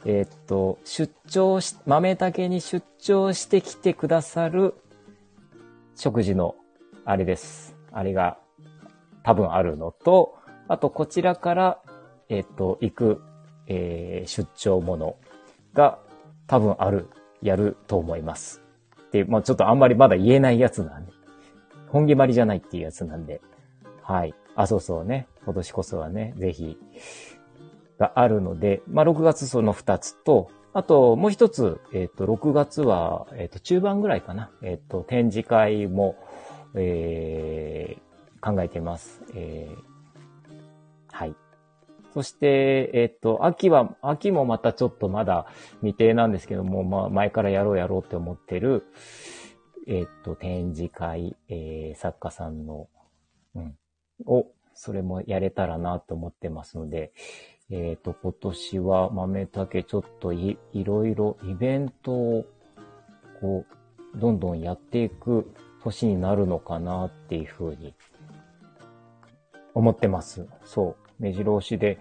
[0.06, 4.74] えっ、と、出張し、豆竹に出張してきてくださる
[5.96, 6.54] 食事の
[7.04, 7.74] あれです。
[7.90, 8.38] あれが
[9.22, 10.36] 多分あるのと、
[10.68, 11.82] あとこちらから、
[12.28, 13.22] えっ、と、行く、
[13.66, 15.16] えー出張もの
[15.72, 15.98] が
[16.46, 17.08] 多分ある、
[17.42, 18.62] やると思います。
[19.10, 21.12] で、まあちょっとあんまりまだ言えないやつなんで、
[21.88, 23.40] 本決まりじゃないっていうやつなんで、
[24.02, 24.34] はい。
[24.54, 25.26] あ、そうそうね。
[25.44, 26.78] 今年こそはね、ぜひ、
[27.98, 34.50] があるので、まあ、6月その2つと、あと、もう一つ、えっ、ー、と、6月は、えっ、ー、と、中盤ぐらいかな。
[34.60, 36.16] えっ、ー、と、展示会も、
[36.74, 39.22] えー、考えています。
[39.34, 41.34] えー、はい。
[42.12, 45.46] そして、えっ、と、秋は、秋もまたちょっとまだ
[45.80, 48.84] 未定なんですけども、まあ、前からやろうやろうって思ってる、
[49.86, 52.90] えっ、と、展示会、えー、作家さんの、
[53.54, 53.78] うん、
[54.26, 57.14] を、それもやれたらなと思ってますので、
[57.70, 62.46] えっ、ー、と、今年は豆竹ちょっといいろいろイベントを
[63.40, 63.64] こ
[64.14, 65.52] う、どんどんやっていく
[65.82, 67.94] 年になるのかなっていうふうに
[69.74, 70.46] 思ってます。
[70.64, 71.06] そう。
[71.18, 71.98] 目白押しで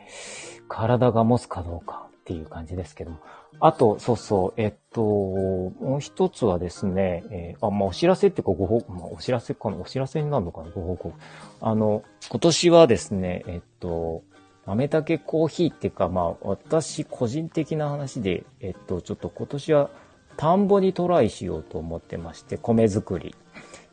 [0.68, 3.20] 体が持つかどうかっていう感じですけども。
[3.60, 11.16] あと、そうそう、えっと、もう一つはですね、えー、あ、まあ、お知らせっていうかご報告、まあ、お知らせかな、お知らせになるのかな、ご報告。
[11.62, 14.24] あの、今年はですね、えっと、
[14.66, 19.90] 豆竹コーヒーっていうか、まあ、私個人的な話で、えっと、ちょっと今年は
[20.38, 23.36] 田んぼにトライしようと思ってまして、米作り。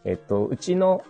[0.05, 1.05] えっと、うちの、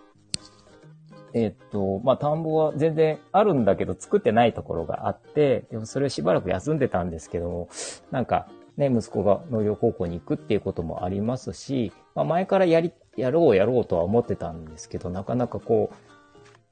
[1.32, 7.68] えっと、まあ、田んぼは全然あるんだけど作ってないところがあって、でもそれをしばらく休んでたんですけども、
[8.10, 15.96] なんかね、息子が農業高校に行くっていうこともありますし、まあ、前からやり、やろうやろうとは思ってたんですけど、なかなかこう、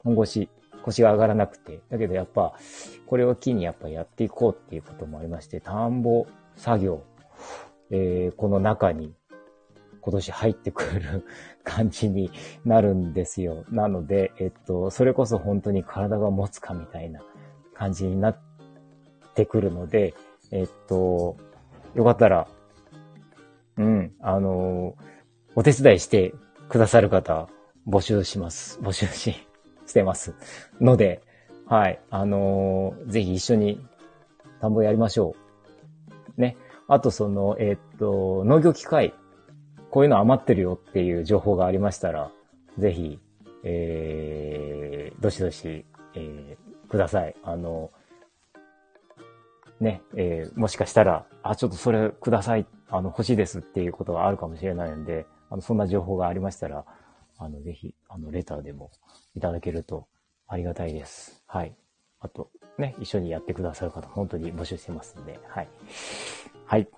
[0.02, 0.48] 本腰
[0.82, 1.80] 腰が上がらなくて。
[1.90, 2.54] だけどやっぱ、
[3.06, 7.02] これを機にやっぱやっていこうっていうこともありまして、田んぼ作業、
[7.90, 9.14] えー、この中に
[10.00, 11.24] 今年入ってくる
[11.64, 12.30] 感じに
[12.64, 13.64] なるんですよ。
[13.70, 17.20] なので、えっと、それこそ本当に体が持つかみたいな
[17.74, 18.38] 感じになっ
[19.34, 20.14] てくるので、
[20.50, 21.36] えっと、
[21.94, 22.48] よかったら、
[23.76, 24.94] うん、あの、
[25.54, 26.34] お手伝いして
[26.68, 27.48] くださる方、
[27.86, 28.78] 募集します。
[28.80, 29.34] 募集し、
[29.90, 30.34] してます。
[30.80, 31.20] ので、
[31.66, 32.00] はい。
[32.10, 33.80] あのー、ぜひ一緒に
[34.60, 35.34] 田んぼやりましょ
[36.36, 36.40] う。
[36.40, 36.56] ね。
[36.88, 39.14] あとその、えー、っと、農業機械、
[39.90, 42.30] こういうの余ってるよっていう情報がありましたら、
[42.78, 43.18] ぜひ、
[43.64, 47.34] えー、どしどし、えー、ください。
[47.42, 47.90] あの、
[49.80, 56.84] ね、えー、もしかしたら、あ、ちょっとそれください、あの、欲しいですっていうことがあるかもしれないので、あの、そんな情報がありましたら、
[57.38, 58.90] あの、ぜひ、あの、レターでも
[59.34, 60.06] いただけると
[60.46, 61.42] ありがたいです。
[61.46, 61.74] はい。
[62.20, 65.68] あと、ね、一緒にやってくださる方、本当に募集してますんで、はい。
[66.66, 66.88] はい。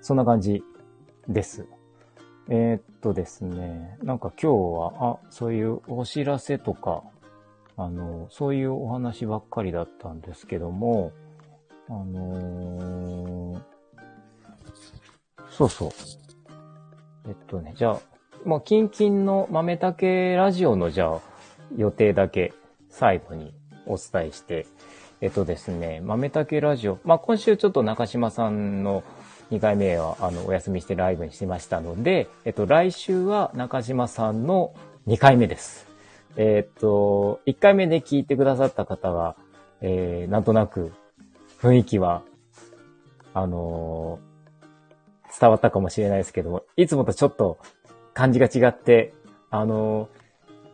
[0.00, 0.62] そんな感じ
[1.28, 1.66] です。
[2.48, 7.02] えー、っとですね、なんか今日は、あ、そういうお知らせとか、
[7.76, 11.12] あの、そういうお話ばっかりだったんですけども、
[11.88, 13.60] あのー、
[15.50, 15.90] そうそう。
[17.26, 18.00] えっとね、じゃあ、
[18.44, 21.20] もう、キンキンの豆竹ラジオのじゃあ、
[21.76, 22.52] 予定だけ
[22.90, 23.54] 最後に
[23.86, 24.66] お伝えして、
[25.20, 29.02] えっとですね、豆竹ラジオ、まあ、今週ちょっと中島さんの
[29.50, 34.74] 2回目は、あの、お休みしてライブにしてましたので、えっと、来週は中島さんの
[35.06, 35.86] 2回目です。
[36.36, 39.36] えっと、1回目で聞いてくださった方は、
[39.80, 40.92] えー、なんとなく
[41.60, 42.22] 雰囲気は、
[43.32, 47.58] あのー、伝わったかもしれないですけども、いつもとちょっと
[48.14, 49.12] 感じが違って、
[49.50, 50.08] あの、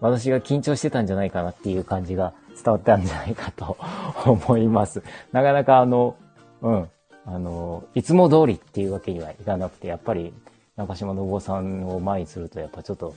[0.01, 3.77] 私が緊張してたんじゃないかなっていう感じが伝わったんじゃないかと
[4.25, 5.03] 思います。
[5.33, 6.17] なかなかあの、
[6.63, 6.89] うん、
[7.27, 10.33] あの、いつも通りっていうわけにはいかなくて、やっぱり
[10.77, 13.15] 中島信夫さんを前にするとやっぱちょっと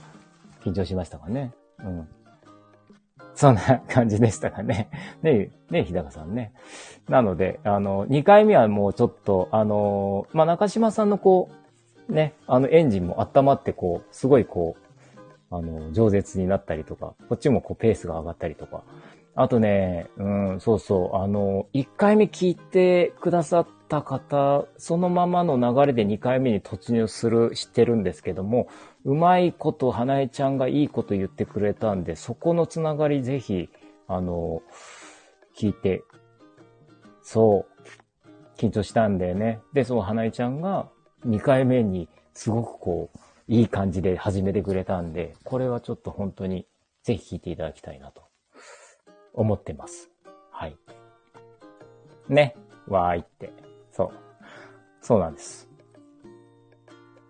[0.64, 1.52] 緊張しましたかね。
[1.80, 2.08] うん。
[3.34, 4.88] そんな感じでしたかね。
[5.22, 6.52] ねね日高さんね。
[7.08, 11.63] なので、あの、2回目はもうちょっと、あの、まあ、中島さんのこう、
[12.08, 14.84] ね、あのエンジンも温まってこう、すごいこう、
[15.50, 18.82] あの、饒舌になったりとか、こっちもこうペースが上がったりとか。
[19.36, 28.68] あとね、うん、そうそう、あの、1回目聞いてくださった方、そのままの流れで2回目に突入する、してるんですけども、
[29.04, 33.70] うまいこと、花江ちゃんがいいこと言ってくれたんで、そこのつながりぜひ、
[34.06, 34.62] あの、
[35.58, 36.04] 聞いて、
[37.22, 39.60] そう、緊張したんだよね。
[39.72, 40.88] で、そう、花江ちゃんが、
[41.26, 46.66] 2回目にすごくこう、いい感じで始めてくれたんで、これはちょっと本当に
[47.02, 48.22] ぜひ聞いていただきたいなと
[49.32, 50.10] 思ってます。
[50.50, 50.76] はい。
[52.28, 52.56] ね。
[52.88, 53.52] わーいって。
[53.92, 54.10] そう。
[55.00, 55.68] そうなんです。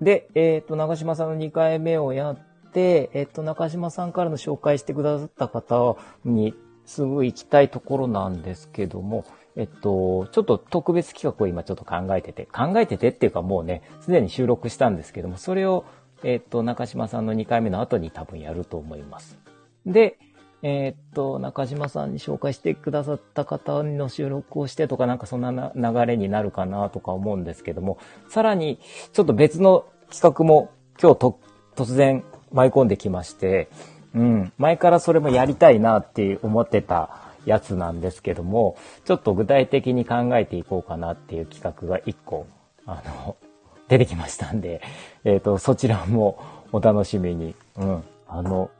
[0.00, 2.38] で、えっ、ー、と、長島さんの2回目をやっ
[2.72, 6.54] て、えっ、ー、と、中島さんからの紹介してくださった方に
[6.84, 9.24] すぐ行きたいところなんですけども、
[9.56, 15.84] えっと、ちょっと特別企画を今ちょっと考えてて、考えててっていうかもうね、すでに収録したんですけども、それを、
[16.22, 19.38] えっと、中島さんの2回目の後に多分やると思います。
[19.86, 20.18] で、
[20.62, 28.80] えー、っと、中島さんに紹介してくださった方の収録をしてとか、なんかそんな流れになるかなとか思うんですけども、さらに、
[29.12, 31.40] ちょっと別の企画も今日と
[31.76, 33.68] 突然舞い込んできまして、
[34.14, 42.46] うん、前からそれもやりたいなって思ってたやつなんですけども、ちょっと具体的に考えていこうかなっていう企画が一個、
[42.86, 43.36] あの、
[43.88, 44.80] 出てきましたんで、
[45.24, 46.38] えっ、ー、と、そちらも
[46.72, 47.54] お楽しみに。
[47.76, 48.04] うん。
[48.26, 48.70] あの、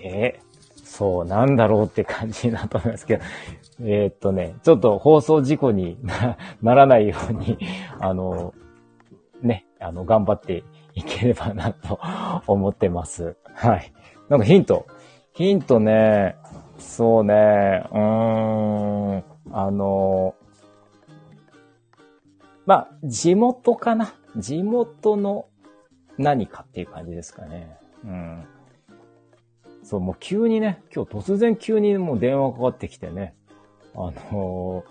[0.00, 3.24] えー、そう、なんだろうって感じだと思いますけど、
[3.84, 6.36] え、っとね、ちょっと放送事故にな
[6.74, 7.58] らないように、
[7.98, 8.54] あの、
[9.42, 10.62] ね、あの、頑張って
[10.94, 11.98] いければなと
[12.46, 13.36] 思ってます。
[13.54, 13.92] はい。
[14.28, 14.86] なんかヒント。
[15.34, 16.36] ヒントね、
[16.82, 20.34] そうね、うーん、あの、
[22.66, 24.14] まあ、地元かな。
[24.36, 25.46] 地元の
[26.18, 27.76] 何かっていう感じですかね。
[28.04, 28.44] うん。
[29.82, 33.34] そう、もう急にね、今日突然急にもう電話かかってきてね。
[33.94, 34.84] あの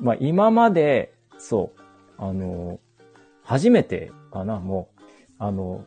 [0.00, 1.80] ー、まあ、今まで、そう、
[2.18, 2.78] あのー、
[3.44, 5.02] 初めてかな、もう、
[5.38, 5.84] あの、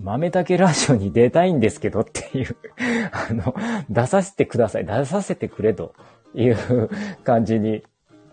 [0.00, 2.56] 豆竹ラジオに出たいんですけどっていう
[3.12, 3.54] あの、
[3.90, 5.94] 出させてください、出させてくれと
[6.34, 6.56] いう
[7.24, 7.82] 感じに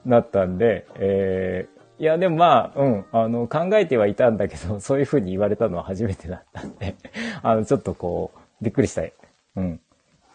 [0.05, 6.95] なったんで、えいや、でもまあ、うん、あの、考えてはいたんだけど、 そういう風に言われたのは初めてだったんで、
[7.41, 9.13] あの、ちょっとこう、びっくりしたい。
[9.55, 9.79] うん。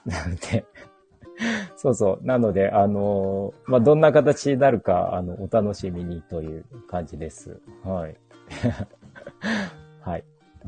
[0.07, 0.65] なので、
[1.77, 2.27] そうそう。
[2.27, 7.61] なので、あのまあ、どんな形になるか、あの、お楽しみにという感じです。
[7.85, 8.17] はい。
[10.01, 10.25] はい。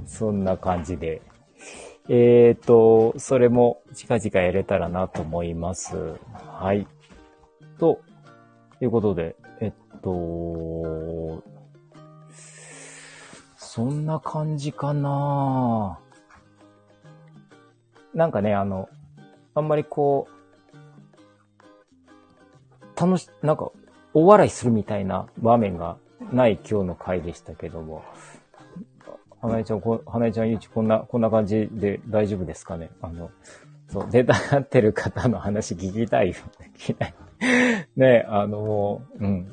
[0.07, 1.22] そんな感じで。
[2.09, 6.16] えっ、ー、と、それも近々やれたらなと思います。
[6.46, 6.87] はい。
[7.78, 8.00] と
[8.81, 11.42] いうことで、えっと、
[13.57, 15.98] そんな感じかな
[18.14, 18.88] なんかね、あの、
[19.55, 20.33] あんまりこう、
[23.00, 23.70] 楽し、なんか、
[24.14, 25.96] 大笑いするみたいな場面が
[26.33, 28.05] ない今日の回でしたけども、
[29.42, 32.90] 花江ちゃん、花江ちゃん、ゆうち、こんな、こんな感じで大丈夫ですかね？
[33.02, 33.31] あの、
[33.88, 36.35] そう、出たがってる方の話聞きたいよ。
[36.78, 37.14] 聞きたい。
[37.96, 39.48] ねあの、うん。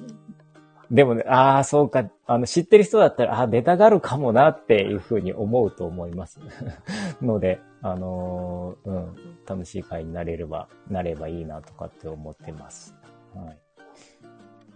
[0.91, 6.39] でもね、ああ、そうか、あの、知ってる人だったら、ああ、出たがるかもなっていうふうに思うと思います。
[7.21, 9.15] ので、あのー、うん、
[9.47, 12.95] 楽しい会になれれば、なればいいなとかって思ってます。
[13.35, 13.59] はい。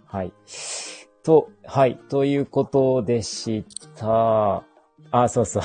[0.06, 0.32] はい。
[1.24, 3.64] と、はい、ということでし
[3.96, 4.73] た。
[5.22, 5.62] あ、そう そう、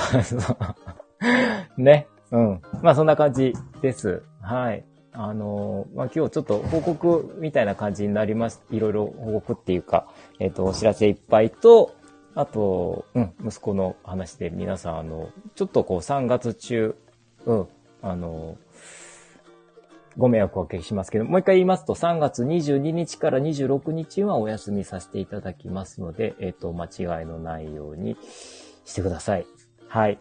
[1.76, 2.62] ね、うん。
[2.82, 4.22] まあ、そんな感じです。
[4.40, 4.84] はい。
[5.12, 8.62] あの、まあ、今日ちょっと報告みたいな感じになります。
[8.70, 10.06] いろいろ報告っていうか、
[10.38, 11.96] えっ、ー、と、お知らせいっぱいと、
[12.36, 16.94] あと、うん、息子の話で皆さん、あの、ちょっとこう3月中、
[17.44, 17.68] うん、
[18.02, 18.56] あの、
[20.16, 28.16] ご迷惑をおかけしますけど、もう一回言いますと、3月22日から26日はお休みさせていただきますので、えっ、と、間違いのないように
[28.84, 29.46] してください。
[29.88, 30.18] はい。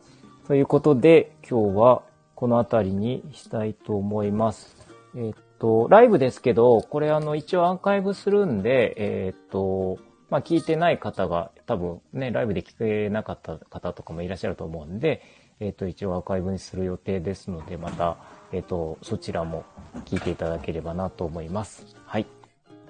[0.47, 2.01] ということで、今日は
[2.35, 4.87] この辺りにしたいと思います。
[5.15, 9.97] えっと、ライブですけど、これあの、一応アーカイブするんで、えっと、
[10.29, 15.21] まあ、聞いてない方が多分ね、ライブで聞けなかった方とかもいらっしゃると思うんで、
[15.59, 18.17] えっと、一応アーカイブにする予定ですので、また、
[18.51, 19.65] えっと、そちらも
[20.05, 21.85] 聞いていただければなと思います。
[22.05, 22.27] はい。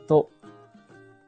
[0.08, 0.30] と、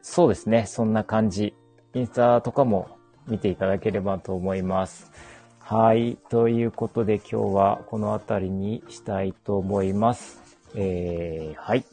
[0.01, 1.55] そうですね、そんな感じ。
[1.93, 2.89] インスタとかも
[3.31, 5.11] 見ていただければと思います。
[5.59, 6.17] はい。
[6.29, 10.39] ということで今日はこの辺りにしたいと思います。
[10.75, 11.85] えー、はい。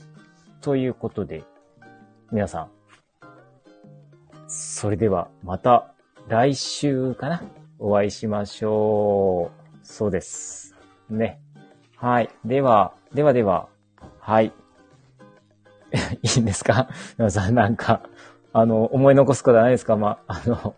[0.61, 1.45] ということで、
[2.33, 2.69] 皆さん、
[4.49, 5.95] それではまた
[6.27, 7.43] 来週かな
[7.79, 9.87] お会いしましょう。
[9.87, 10.75] そうです。
[11.09, 11.41] ね。
[11.97, 12.31] はい。
[12.45, 13.69] では、ではでは、
[14.19, 14.53] はい。
[16.23, 16.89] いいんですか？
[17.17, 18.03] 皆さん、なんか、
[18.53, 19.97] あの、思い残すことはないですか？
[19.97, 20.75] まあ、あの、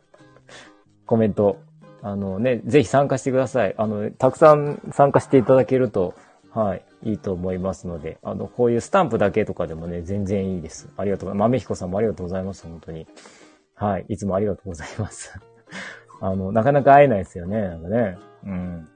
[1.11, 1.59] コメント。
[2.03, 3.75] あのね、ぜひ参加してください。
[3.77, 6.15] あの、たくさん参加していただけると、
[6.53, 6.85] はい。
[7.03, 10.89] いいと思いますので、あの、こういうスタンプだけとかでもね、全然いいです。
[10.97, 11.49] ありがとうございます。
[11.49, 12.63] 豆彦さんもありがとうございます。
[12.63, 13.09] 本当に。
[13.75, 14.07] はい。
[14.09, 15.37] いつもありがとうございます。
[16.23, 17.61] あの、なかなか会えないですよね。
[17.61, 18.19] なんかね。
[18.45, 18.89] うん。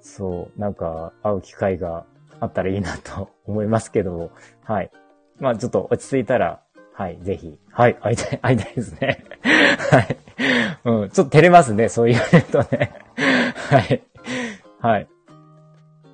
[0.00, 0.60] そう。
[0.60, 2.06] なんか、会う機会が
[2.40, 4.30] あったらいいなと思いますけども、
[4.64, 4.90] はい。
[5.38, 6.61] まあちょっと落ち着いたら、
[6.94, 7.58] はい、ぜひ。
[7.70, 9.24] はい、会いたい、会いたいですね。
[9.90, 10.18] はい。
[10.84, 12.92] うん、ちょっと照れますね、そう言われるとね。
[13.70, 14.02] はい。
[14.80, 15.08] はい。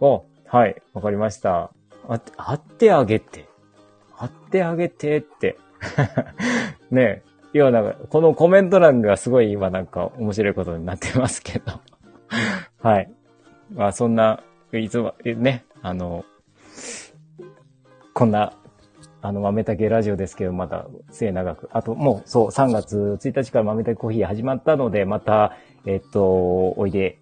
[0.00, 1.70] お、はい、わかりました。
[2.08, 3.46] あ、会ってあげて。
[4.16, 5.58] 会ってあげてって。
[6.90, 7.22] ねえ。
[7.52, 11.80] 要なんか、このコメント欄がすごい今なんか面白いことになってますけど。
[12.82, 13.10] はい。
[13.74, 16.24] まあそんな、いつも、ね、あの、
[18.12, 18.52] こんな、
[19.20, 21.68] あの、豆竹ラジオですけど、また末長く。
[21.72, 25.56] あと、もう、そう、3月1日から豆竹コーヒー始まったので、また、
[25.86, 27.18] えっと、おいで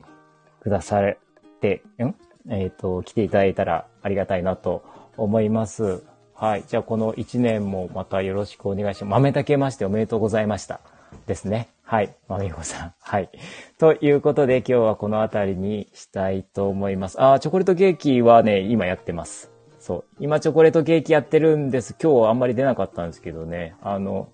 [0.60, 1.16] くださっ
[1.60, 2.14] て、ん？
[2.48, 4.84] えっと、来ていただいたらありがたいなと
[5.16, 6.02] 思います。
[6.34, 6.64] はい。
[6.66, 9.12] じゃあ、この1年もまたよろしくお願いします。
[9.12, 10.80] 豆竹ましておめでとうございました。
[11.26, 11.68] ですね。
[11.82, 12.14] はい。
[12.28, 12.94] まみこさん。
[13.00, 13.30] はい。
[13.78, 17.22] ということで、今日はこの辺りにしたいと思います。
[17.22, 19.55] あ、チョコレートケーキはね、今やってます。
[19.86, 20.04] そう。
[20.18, 21.94] 今チョコレートケーキやってるんです。
[22.02, 23.76] 今日はあんまり出なかったんですけどね。
[23.80, 24.28] あの、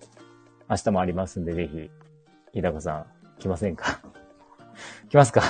[0.67, 1.91] 明日もありますんで、ぜひ、
[2.53, 3.05] 日高さん、
[3.37, 3.99] 来ませんか？
[5.11, 5.43] 来ますか？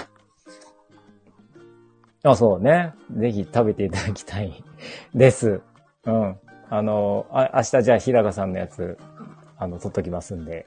[2.23, 2.91] あ、そうね。
[3.15, 4.61] ぜひ食べていただきたい
[5.15, 5.61] です。
[6.05, 6.35] うん。
[6.69, 8.97] あの、あ明日じゃあ日高さんのやつ、
[9.57, 10.65] あの、撮っときますんで。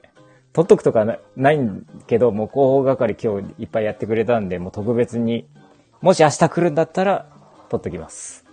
[0.51, 5.47] 撮っとくとかなないんけど、もう広報係今日いっぱいやってくれたんで、もう特別に、
[6.01, 7.27] もし明日来るんだったら、
[7.69, 8.46] 撮っときます。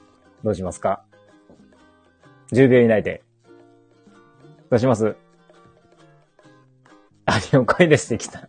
[0.44, 1.02] どうしますか
[2.52, 3.22] ?10 秒以内で。
[4.70, 5.16] どうします？
[7.26, 8.48] あ、了解ですってきた。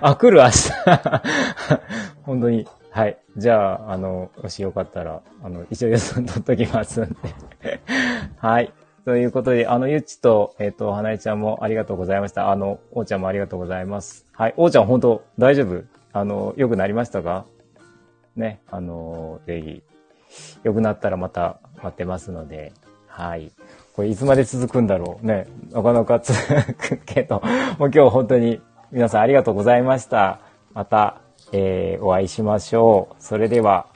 [0.00, 0.70] あ、来る明日。
[2.22, 2.66] 本当に。
[2.90, 3.18] はい。
[3.36, 7.10] じゃあ、あの、もしよかったら、あの、一応予想取っときますん
[7.60, 7.80] で。
[8.38, 8.72] はい。
[9.04, 12.50] ということで、あの、ゆっちと、えっ、ー、と、花江ちゃんもありがとうございました。
[12.50, 14.26] あの、おーちゃんもありがとうございます。
[14.32, 14.54] はい。
[14.56, 15.84] おーちゃん本当大丈夫？
[16.12, 17.44] あの、良くなりましたか？
[18.36, 18.62] ね。
[18.70, 19.82] あの、ぜひ、
[20.62, 22.72] 良くなったらまた待ってますので、
[23.06, 23.52] はい。
[23.94, 25.46] これいつまで続くんだろうね。
[25.70, 26.38] なかなか続
[26.74, 27.42] くけど、
[27.78, 28.60] もう今日本当に
[28.90, 30.40] 皆さんありがとうございました。
[30.72, 31.20] また、
[31.52, 33.14] えー、お会いしましょう。
[33.22, 33.86] それでは、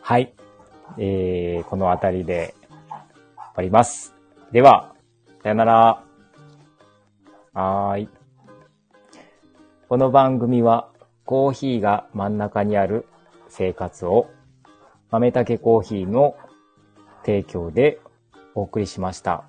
[0.00, 0.32] はい。
[0.96, 2.92] えー、この辺りで終
[3.56, 4.14] わります。
[4.52, 4.92] では、
[5.42, 6.02] さよなら。
[7.52, 8.08] はーい。
[9.88, 10.88] この番組は
[11.24, 13.06] コーヒーが真ん中にある
[13.48, 14.28] 生活を
[15.10, 16.36] 豆竹コーヒーの
[17.24, 18.00] 提供で
[18.54, 19.44] お送りしました。